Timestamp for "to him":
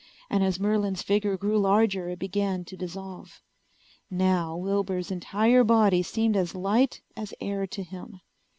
7.67-8.19